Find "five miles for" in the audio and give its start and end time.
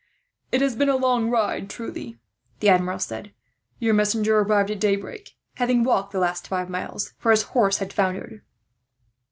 6.47-7.29